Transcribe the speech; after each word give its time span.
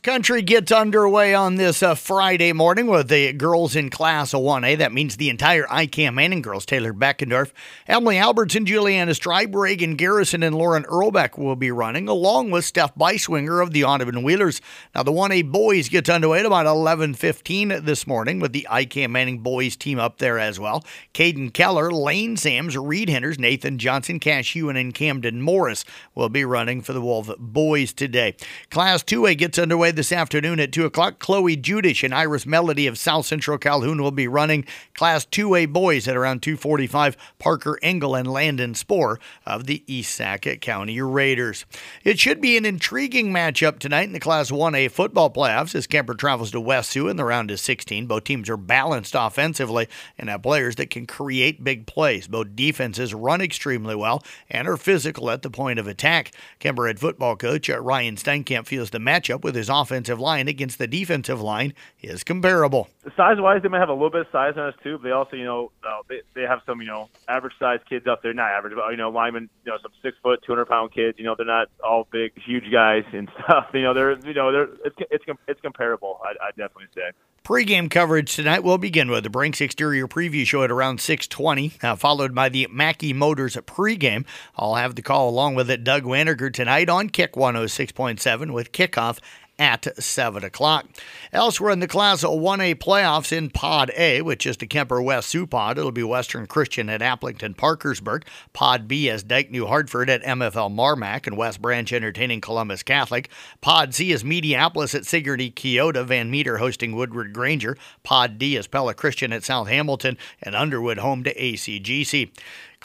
Country 0.00 0.42
gets 0.42 0.70
underway 0.72 1.34
on 1.34 1.56
this 1.56 1.82
uh, 1.82 1.94
Friday 1.94 2.52
morning 2.52 2.86
with 2.86 3.08
the 3.08 3.32
girls 3.32 3.74
in 3.74 3.88
Class 3.88 4.32
1A. 4.32 4.78
That 4.78 4.92
means 4.92 5.16
the 5.16 5.30
entire 5.30 5.64
IKM 5.64 6.14
Manning 6.14 6.42
girls, 6.42 6.66
Taylor 6.66 6.92
Beckendorf, 6.92 7.52
Emily 7.86 8.18
Albertson, 8.18 8.66
Juliana 8.66 9.12
Stribe, 9.12 9.54
Reagan 9.54 9.96
Garrison, 9.96 10.42
and 10.42 10.54
Lauren 10.54 10.84
Earlbeck 10.84 11.38
will 11.38 11.56
be 11.56 11.70
running, 11.70 12.08
along 12.08 12.50
with 12.50 12.64
Steph 12.64 12.94
Beiswinger 12.94 13.62
of 13.62 13.72
the 13.72 13.84
Audubon 13.84 14.22
Wheelers. 14.22 14.60
Now, 14.94 15.02
the 15.02 15.12
1A 15.12 15.50
boys 15.50 15.88
gets 15.88 16.10
underway 16.10 16.40
at 16.40 16.46
about 16.46 16.66
11.15 16.66 17.84
this 17.84 18.06
morning 18.06 18.38
with 18.38 18.52
the 18.52 18.66
IKM 18.70 19.10
Manning 19.10 19.38
boys 19.38 19.76
team 19.76 19.98
up 19.98 20.18
there 20.18 20.38
as 20.38 20.60
well. 20.60 20.84
Caden 21.14 21.52
Keller, 21.52 21.90
Lane 21.90 22.36
Sams, 22.36 22.76
Reed 22.76 23.08
Henders, 23.08 23.38
Nathan 23.38 23.78
Johnson, 23.78 24.20
Cash 24.20 24.52
Hewen, 24.52 24.76
and 24.76 24.94
Camden 24.94 25.40
Morris 25.40 25.84
will 26.14 26.28
be 26.28 26.44
running 26.44 26.82
for 26.82 26.92
the 26.92 27.00
Wolf 27.00 27.30
boys 27.38 27.92
today. 27.92 28.36
Class 28.70 29.02
2A 29.02 29.38
gets 29.38 29.58
underway 29.58 29.85
this 29.94 30.10
afternoon 30.10 30.58
at 30.58 30.72
2 30.72 30.84
o'clock. 30.84 31.18
Chloe 31.18 31.56
Judish 31.56 32.02
and 32.02 32.14
Iris 32.14 32.46
Melody 32.46 32.86
of 32.86 32.98
South 32.98 33.26
Central 33.26 33.58
Calhoun 33.58 34.02
will 34.02 34.10
be 34.10 34.26
running 34.26 34.64
Class 34.94 35.24
2A 35.26 35.72
boys 35.72 36.08
at 36.08 36.16
around 36.16 36.42
245. 36.42 37.16
Parker 37.38 37.78
Engel 37.82 38.14
and 38.14 38.26
Landon 38.26 38.74
Spohr 38.74 39.20
of 39.44 39.66
the 39.66 39.84
East 39.86 40.14
Sac 40.14 40.46
County 40.60 41.00
Raiders. 41.00 41.66
It 42.02 42.18
should 42.18 42.40
be 42.40 42.56
an 42.56 42.64
intriguing 42.64 43.32
matchup 43.32 43.78
tonight 43.78 44.04
in 44.04 44.12
the 44.12 44.20
Class 44.20 44.50
1A 44.50 44.90
football 44.90 45.30
playoffs 45.30 45.74
as 45.74 45.86
Kuemper 45.86 46.18
travels 46.18 46.50
to 46.50 46.60
West 46.60 46.90
Sioux 46.90 47.08
in 47.08 47.16
the 47.16 47.24
round 47.24 47.50
of 47.50 47.60
16. 47.60 48.06
Both 48.06 48.24
teams 48.24 48.50
are 48.50 48.56
balanced 48.56 49.14
offensively 49.14 49.88
and 50.18 50.28
have 50.28 50.42
players 50.42 50.76
that 50.76 50.90
can 50.90 51.06
create 51.06 51.62
big 51.62 51.86
plays. 51.86 52.26
Both 52.26 52.56
defenses 52.56 53.14
run 53.14 53.40
extremely 53.40 53.94
well 53.94 54.24
and 54.50 54.66
are 54.66 54.76
physical 54.76 55.30
at 55.30 55.42
the 55.42 55.50
point 55.50 55.78
of 55.78 55.86
attack. 55.86 56.32
Kuemper 56.60 56.86
head 56.86 56.98
football 56.98 57.36
coach 57.36 57.70
uh, 57.70 57.80
Ryan 57.80 58.16
Steinkamp 58.16 58.66
feels 58.66 58.90
the 58.90 58.98
matchup 58.98 59.42
with 59.42 59.54
his 59.54 59.65
offensive 59.68 60.20
line 60.20 60.48
against 60.48 60.78
the 60.78 60.86
defensive 60.86 61.40
line 61.40 61.74
is 62.02 62.24
comparable. 62.24 62.88
Size 63.16 63.36
wise, 63.38 63.62
they 63.62 63.68
might 63.68 63.80
have 63.80 63.88
a 63.88 63.92
little 63.92 64.10
bit 64.10 64.22
of 64.22 64.26
size 64.32 64.54
on 64.56 64.68
us 64.68 64.74
too, 64.82 64.98
but 64.98 65.04
they 65.04 65.12
also, 65.12 65.36
you 65.36 65.44
know, 65.44 65.70
uh, 65.86 66.02
they, 66.08 66.20
they 66.34 66.42
have 66.42 66.60
some, 66.66 66.80
you 66.80 66.86
know, 66.86 67.08
average 67.28 67.54
size 67.58 67.80
kids 67.88 68.06
up 68.06 68.22
there. 68.22 68.34
Not 68.34 68.50
average, 68.50 68.74
but, 68.74 68.90
you 68.90 68.96
know, 68.96 69.10
linemen, 69.10 69.48
you 69.64 69.72
know, 69.72 69.78
some 69.82 69.92
six 70.02 70.16
foot, 70.22 70.40
200 70.44 70.66
pound 70.66 70.92
kids. 70.92 71.18
You 71.18 71.24
know, 71.24 71.34
they're 71.36 71.46
not 71.46 71.68
all 71.82 72.06
big, 72.10 72.32
huge 72.44 72.70
guys 72.72 73.04
and 73.12 73.28
stuff. 73.44 73.66
You 73.72 73.82
know, 73.82 73.94
they're, 73.94 74.18
you 74.18 74.34
know, 74.34 74.52
they're, 74.52 74.68
it's, 74.84 74.96
it's, 75.10 75.24
it's 75.48 75.60
comparable, 75.60 76.20
I, 76.24 76.30
I 76.46 76.50
definitely 76.50 76.86
say. 76.94 77.10
Pre-game 77.46 77.88
coverage 77.88 78.34
tonight 78.34 78.64
will 78.64 78.76
begin 78.76 79.08
with 79.08 79.22
the 79.22 79.30
Brinks 79.30 79.60
Exterior 79.60 80.08
Preview 80.08 80.44
Show 80.44 80.64
at 80.64 80.70
around 80.72 80.98
6:20, 80.98 81.84
uh, 81.84 81.94
followed 81.94 82.34
by 82.34 82.48
the 82.48 82.66
Mackey 82.72 83.12
Motors 83.12 83.54
pregame. 83.54 84.26
I'll 84.56 84.74
have 84.74 84.96
the 84.96 85.02
call 85.02 85.28
along 85.28 85.54
with 85.54 85.70
it. 85.70 85.84
Doug 85.84 86.02
Waniger 86.02 86.52
tonight 86.52 86.88
on 86.88 87.08
Kick 87.08 87.34
106.7 87.34 88.52
with 88.52 88.72
kickoff 88.72 89.20
at 89.58 90.02
7 90.02 90.44
o'clock. 90.44 90.86
Elsewhere 91.32 91.70
in 91.70 91.80
the 91.80 91.88
Class 91.88 92.22
1A 92.22 92.74
playoffs 92.76 93.32
in 93.32 93.50
Pod 93.50 93.90
A, 93.96 94.22
which 94.22 94.46
is 94.46 94.56
the 94.56 94.66
Kuemper 94.66 95.02
West 95.02 95.28
Sioux 95.28 95.46
Pod, 95.46 95.78
it'll 95.78 95.92
be 95.92 96.02
Western 96.02 96.46
Christian 96.46 96.88
at 96.88 97.00
Aplington 97.00 97.56
Parkersburg. 97.56 98.24
Pod 98.52 98.86
B 98.86 99.08
is 99.08 99.22
Dike 99.22 99.50
New 99.50 99.66
Hartford 99.66 100.10
at 100.10 100.22
MFL 100.22 100.74
Marmac 100.74 101.26
and 101.26 101.36
West 101.36 101.62
Branch 101.62 101.90
entertaining 101.92 102.40
Columbus 102.40 102.82
Catholic. 102.82 103.30
Pod 103.60 103.94
C 103.94 104.12
is 104.12 104.22
Mediapolis 104.22 104.94
at 104.94 105.06
Sigourney 105.06 105.50
Keota, 105.50 106.04
Van 106.04 106.30
Meter 106.30 106.58
hosting 106.58 106.94
Woodward 106.94 107.32
Granger. 107.32 107.76
Pod 108.02 108.38
D 108.38 108.56
is 108.56 108.66
Pella 108.66 108.94
Christian 108.94 109.32
at 109.32 109.44
South 109.44 109.68
Hamilton, 109.68 110.18
and 110.42 110.54
Underwood 110.54 110.98
home 110.98 111.24
to 111.24 111.34
ACGC. 111.34 112.30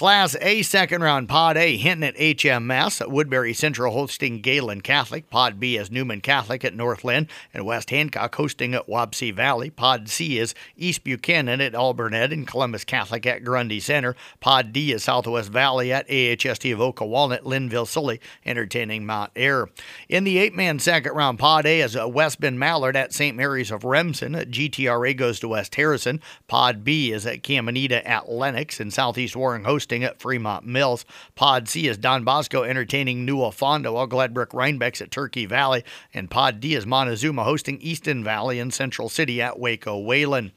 Class 0.00 0.34
A 0.40 0.62
second 0.62 1.02
round 1.02 1.28
Pod 1.28 1.58
A 1.58 1.76
Hinton 1.76 2.04
at 2.04 2.16
HMS, 2.16 3.06
Woodbury 3.06 3.52
Central 3.52 3.92
hosting 3.92 4.40
Gehlen 4.40 4.80
Catholic, 4.80 5.28
Pod 5.28 5.60
B 5.60 5.76
is 5.76 5.90
Newman 5.90 6.22
Catholic 6.22 6.64
at 6.64 6.74
Northland, 6.74 7.26
and 7.52 7.66
West 7.66 7.90
Hancock 7.90 8.34
hosting 8.34 8.72
at 8.72 8.86
Wapsie 8.86 9.34
Valley. 9.34 9.68
Pod 9.68 10.08
C 10.08 10.38
is 10.38 10.54
East 10.74 11.04
Buchanan 11.04 11.60
at 11.60 11.74
Alburnett 11.74 12.32
and 12.32 12.46
Columbus 12.46 12.82
Catholic 12.82 13.26
at 13.26 13.44
Grundy 13.44 13.78
Center. 13.78 14.16
Pod 14.40 14.72
D 14.72 14.90
is 14.90 15.04
Southwest 15.04 15.50
Valley 15.50 15.92
at 15.92 16.08
AHST 16.08 16.72
of 16.72 16.80
Oka 16.80 17.04
Walnut, 17.04 17.44
Lynnville 17.44 17.86
Sully 17.86 18.22
entertaining 18.46 19.04
Mount 19.04 19.32
Ayr. 19.36 19.68
In 20.08 20.24
the 20.24 20.38
eight 20.38 20.54
man 20.54 20.78
second 20.78 21.12
round 21.12 21.38
Pod 21.38 21.66
A 21.66 21.82
is 21.82 21.94
uh, 21.94 22.08
West 22.08 22.40
Bend 22.40 22.58
Mallard 22.58 22.96
at 22.96 23.12
St. 23.12 23.36
Mary's 23.36 23.70
of 23.70 23.84
Remsen. 23.84 24.32
GTRA 24.32 25.14
goes 25.14 25.38
to 25.40 25.48
West 25.48 25.74
Harrison. 25.74 26.22
Pod 26.48 26.84
B 26.84 27.12
is 27.12 27.26
at 27.26 27.42
Caminita 27.42 28.00
at 28.08 28.30
Lenox, 28.30 28.80
and 28.80 28.94
Southeast 28.94 29.36
Warren 29.36 29.64
hosting 29.64 29.89
hosting 29.90 30.04
at 30.04 30.20
Fremont 30.20 30.64
Mills. 30.64 31.04
Pod 31.34 31.68
C 31.68 31.88
is 31.88 31.98
Don 31.98 32.22
Bosco 32.22 32.62
entertaining 32.62 33.24
Newell 33.24 33.50
Fonda, 33.50 33.92
while 33.92 34.06
Gladbrook 34.06 34.50
Reinbeck's 34.50 35.02
at 35.02 35.10
Turkey 35.10 35.46
Valley, 35.46 35.82
and 36.14 36.30
Pod 36.30 36.60
D 36.60 36.76
is 36.76 36.86
Montezuma 36.86 37.42
hosting 37.42 37.80
Easton 37.80 38.22
Valley 38.22 38.60
and 38.60 38.72
Central 38.72 39.08
City 39.08 39.42
at 39.42 39.58
Waco 39.58 39.98
Wayland. 39.98 40.52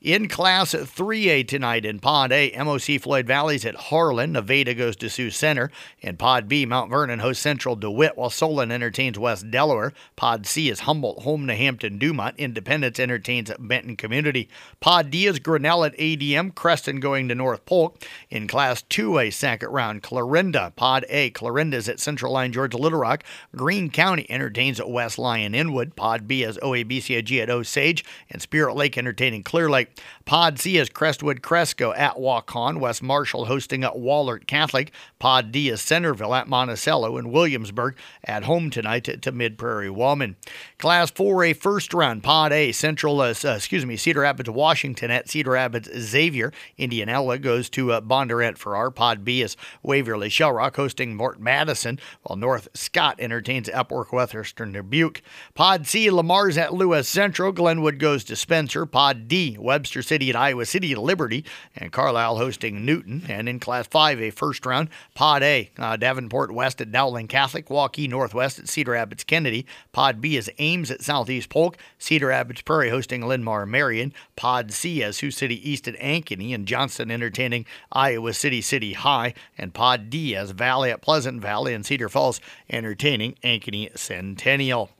In 0.00 0.28
Class 0.28 0.74
at 0.74 0.82
3A 0.82 1.48
tonight 1.48 1.84
in 1.84 1.98
Pod 1.98 2.30
A, 2.30 2.52
MOC 2.52 3.00
Floyd 3.00 3.26
Valley's 3.26 3.64
at 3.64 3.74
Harlan. 3.74 4.30
Nevada 4.30 4.72
goes 4.72 4.94
to 4.94 5.10
Sioux 5.10 5.30
Center. 5.30 5.72
In 6.00 6.16
Pod 6.16 6.46
B, 6.46 6.64
Mount 6.64 6.88
Vernon 6.88 7.18
hosts 7.18 7.42
Central 7.42 7.74
DeWitt, 7.74 8.16
while 8.16 8.30
Solon 8.30 8.70
entertains 8.70 9.18
West 9.18 9.50
Delaware. 9.50 9.92
Pod 10.14 10.46
C 10.46 10.68
is 10.68 10.80
Humboldt 10.80 11.24
home 11.24 11.48
to 11.48 11.56
Hampton 11.56 11.98
Dumont. 11.98 12.36
Independence 12.38 13.00
entertains 13.00 13.50
Benton 13.58 13.96
Community. 13.96 14.48
Pod 14.78 15.10
D 15.10 15.26
is 15.26 15.40
Grinnell 15.40 15.84
at 15.84 15.96
ADM. 15.96 16.54
Creston 16.54 17.00
going 17.00 17.26
to 17.26 17.34
North 17.34 17.66
Polk. 17.66 18.00
In 18.30 18.46
Class 18.46 18.82
2A, 18.82 19.32
second 19.32 19.70
round, 19.70 20.04
Clarinda. 20.04 20.72
Pod 20.76 21.06
A, 21.08 21.30
Clarinda's 21.30 21.88
at 21.88 21.98
Central 21.98 22.32
Lyon 22.32 22.52
George 22.52 22.74
Little 22.74 23.00
Rock. 23.00 23.24
Greene 23.56 23.90
County 23.90 24.30
entertains 24.30 24.78
at 24.78 24.88
West 24.88 25.18
Lyon 25.18 25.56
Inwood. 25.56 25.96
Pod 25.96 26.28
B 26.28 26.44
is 26.44 26.56
OABCIG 26.58 27.42
at 27.42 27.50
Osage. 27.50 28.04
And 28.30 28.40
Spirit 28.40 28.76
Lake 28.76 28.96
entertaining 28.96 29.42
Clear 29.42 29.68
Lake. 29.68 29.87
Pod 30.24 30.58
C 30.58 30.76
is 30.76 30.88
Crestwood 30.88 31.42
Cresco 31.42 31.92
at 31.94 32.16
Waukon. 32.16 32.80
West 32.80 33.02
Marshall 33.02 33.46
hosting 33.46 33.84
at 33.84 33.94
Wahlert 33.94 34.46
Catholic. 34.46 34.92
Pod 35.18 35.52
D 35.52 35.68
is 35.68 35.80
Centerville 35.80 36.34
at 36.34 36.48
Monticello. 36.48 37.16
And 37.16 37.32
Williamsburg 37.32 37.96
at 38.24 38.44
home 38.44 38.70
tonight 38.70 39.04
to, 39.04 39.16
to 39.16 39.32
Mid 39.32 39.58
Prairie 39.58 39.88
Walman. 39.88 40.36
Class 40.78 41.10
4A 41.10 41.56
first 41.56 41.94
round. 41.94 42.22
Pod 42.22 42.52
A, 42.52 42.72
Central, 42.72 43.20
uh, 43.20 43.34
uh, 43.44 43.48
excuse 43.50 43.86
me, 43.86 43.96
Cedar 43.96 44.20
Rapids, 44.20 44.50
Washington 44.50 45.10
at 45.10 45.28
Cedar 45.28 45.52
Rapids 45.52 45.88
Xavier. 45.96 46.52
Indianola 46.76 47.38
goes 47.38 47.70
to 47.70 47.92
uh, 47.92 48.00
Bondurant 48.00 48.58
Farrar. 48.58 48.90
Pod 48.90 49.24
B 49.24 49.42
is 49.42 49.56
Waverly 49.82 50.28
Shell 50.28 50.52
Rock 50.52 50.76
hosting 50.76 51.16
Fort 51.16 51.40
Madison, 51.40 51.98
while 52.22 52.36
North 52.36 52.68
Scott 52.74 53.16
entertains 53.18 53.68
Epworth 53.68 54.12
Western 54.12 54.72
Dubuque. 54.72 55.22
Pod 55.54 55.86
C, 55.86 56.08
LeMars 56.08 56.56
at 56.56 56.74
Lewis 56.74 57.08
Central. 57.08 57.52
Glenwood 57.52 57.98
goes 57.98 58.24
to 58.24 58.36
Spencer. 58.36 58.86
Pod 58.86 59.28
D, 59.28 59.56
Webster 59.78 60.02
City 60.02 60.28
at 60.28 60.34
Iowa 60.34 60.66
City 60.66 60.90
at 60.90 60.98
Liberty, 60.98 61.44
and 61.76 61.92
Carlisle 61.92 62.36
hosting 62.36 62.84
Newton. 62.84 63.22
And 63.28 63.48
in 63.48 63.60
Class 63.60 63.86
5A 63.86 64.32
first 64.32 64.66
round, 64.66 64.88
Pod 65.14 65.44
A, 65.44 65.70
uh, 65.78 65.96
Davenport 65.96 66.52
West 66.52 66.80
at 66.80 66.90
Dowling 66.90 67.28
Catholic, 67.28 67.68
Waukee 67.68 68.08
Northwest 68.08 68.58
at 68.58 68.68
Cedar 68.68 68.90
Rapids 68.90 69.22
Kennedy. 69.22 69.66
Pod 69.92 70.20
B 70.20 70.36
is 70.36 70.50
Ames 70.58 70.90
at 70.90 71.00
Southeast 71.00 71.48
Polk, 71.48 71.76
Cedar 71.96 72.26
Rapids 72.26 72.62
Prairie 72.62 72.90
hosting 72.90 73.24
Linn-Mar 73.24 73.66
Marion. 73.66 74.12
Pod 74.34 74.72
C 74.72 75.00
as 75.04 75.18
Sioux 75.18 75.30
City 75.30 75.70
East 75.70 75.86
at 75.86 75.96
Ankeny, 76.00 76.52
and 76.52 76.66
Johnston 76.66 77.12
entertaining 77.12 77.64
Iowa 77.92 78.32
City 78.34 78.60
City 78.60 78.94
High. 78.94 79.32
And 79.56 79.72
Pod 79.72 80.10
D 80.10 80.34
as 80.34 80.50
Valley 80.50 80.90
at 80.90 81.02
Pleasant 81.02 81.40
Valley 81.40 81.72
and 81.72 81.86
Cedar 81.86 82.08
Falls 82.08 82.40
entertaining 82.68 83.36
Ankeny 83.44 83.96
Centennial. 83.96 84.90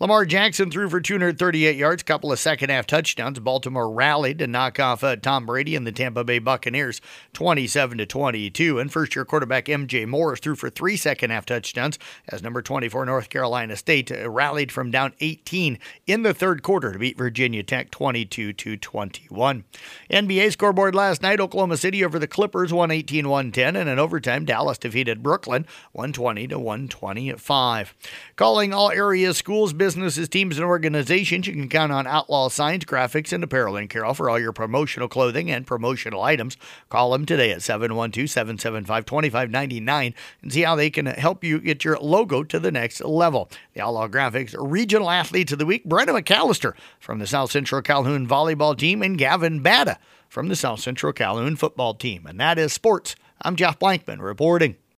Lamar 0.00 0.24
Jackson 0.24 0.70
threw 0.70 0.88
for 0.88 1.00
238 1.00 1.74
yards, 1.74 2.04
couple 2.04 2.30
of 2.30 2.38
second 2.38 2.70
half 2.70 2.86
touchdowns. 2.86 3.40
Baltimore 3.40 3.90
rallied 3.90 4.38
to 4.38 4.46
knock 4.46 4.78
off 4.78 5.02
uh, 5.02 5.16
Tom 5.16 5.44
Brady 5.44 5.74
and 5.74 5.84
the 5.84 5.90
Tampa 5.90 6.22
Bay 6.22 6.38
Buccaneers 6.38 7.00
27 7.32 7.98
to 7.98 8.06
22. 8.06 8.78
And 8.78 8.92
first 8.92 9.16
year 9.16 9.24
quarterback 9.24 9.64
MJ 9.64 10.06
Morris 10.06 10.38
threw 10.38 10.54
for 10.54 10.70
three 10.70 10.96
second 10.96 11.30
half 11.30 11.46
touchdowns 11.46 11.98
as 12.28 12.44
number 12.44 12.62
24 12.62 13.06
North 13.06 13.28
Carolina 13.28 13.74
State 13.74 14.12
uh, 14.12 14.30
rallied 14.30 14.70
from 14.70 14.92
down 14.92 15.14
18 15.18 15.80
in 16.06 16.22
the 16.22 16.32
third 16.32 16.62
quarter 16.62 16.92
to 16.92 16.98
beat 17.00 17.18
Virginia 17.18 17.64
Tech 17.64 17.90
22 17.90 18.52
to 18.52 18.76
21. 18.76 19.64
NBA 20.12 20.52
scoreboard 20.52 20.94
last 20.94 21.22
night 21.22 21.40
Oklahoma 21.40 21.76
City 21.76 22.04
over 22.04 22.20
the 22.20 22.28
Clippers 22.28 22.72
118 22.72 23.28
110 23.28 23.74
and 23.74 23.88
in 23.88 23.98
overtime 23.98 24.44
Dallas 24.44 24.78
defeated 24.78 25.24
Brooklyn 25.24 25.66
120 25.90 26.46
to 26.46 26.58
125. 26.60 27.94
Calling 28.36 28.72
all 28.72 28.92
area 28.92 29.34
schools 29.34 29.72
businesses, 29.88 30.28
teams, 30.28 30.58
and 30.58 30.66
organizations, 30.66 31.46
you 31.46 31.54
can 31.54 31.66
count 31.66 31.90
on 31.90 32.06
Outlaw 32.06 32.50
Signs, 32.50 32.84
Graphics, 32.84 33.32
and 33.32 33.42
Apparel 33.42 33.74
in 33.74 33.88
Carroll 33.88 34.12
for 34.12 34.28
all 34.28 34.38
your 34.38 34.52
promotional 34.52 35.08
clothing 35.08 35.50
and 35.50 35.66
promotional 35.66 36.20
items. 36.20 36.58
Call 36.90 37.12
them 37.12 37.24
today 37.24 37.52
at 37.52 37.62
712 37.62 38.28
775 38.28 39.06
2599 39.06 40.14
and 40.42 40.52
see 40.52 40.60
how 40.60 40.74
they 40.74 40.90
can 40.90 41.06
help 41.06 41.42
you 41.42 41.58
get 41.58 41.86
your 41.86 41.96
logo 42.00 42.42
to 42.42 42.58
the 42.58 42.70
next 42.70 43.00
level. 43.00 43.48
The 43.72 43.80
Outlaw 43.80 44.08
Graphics 44.08 44.54
Regional 44.58 45.08
Athletes 45.08 45.52
of 45.52 45.58
the 45.58 45.64
Week, 45.64 45.86
Brenda 45.86 46.12
McAllister 46.12 46.74
from 47.00 47.18
the 47.18 47.26
South 47.26 47.50
Central 47.50 47.80
Calhoun 47.80 48.28
Volleyball 48.28 48.76
Team, 48.76 49.02
and 49.02 49.16
Gavin 49.16 49.62
Bada 49.62 49.96
from 50.28 50.48
the 50.48 50.56
South 50.56 50.80
Central 50.80 51.14
Calhoun 51.14 51.56
Football 51.56 51.94
Team. 51.94 52.26
And 52.26 52.38
that 52.38 52.58
is 52.58 52.74
sports. 52.74 53.16
I'm 53.40 53.56
Jeff 53.56 53.78
Blankman 53.78 54.20
reporting. 54.20 54.76